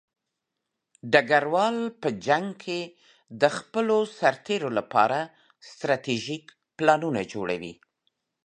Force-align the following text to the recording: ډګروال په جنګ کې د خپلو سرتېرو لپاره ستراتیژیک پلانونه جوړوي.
ډګروال 1.11 1.77
په 2.01 2.09
جنګ 2.25 2.47
کې 2.63 2.81
د 3.41 3.43
خپلو 3.57 3.97
سرتېرو 4.17 4.69
لپاره 4.77 5.19
ستراتیژیک 5.69 6.45
پلانونه 6.77 7.21
جوړوي. 7.33 7.73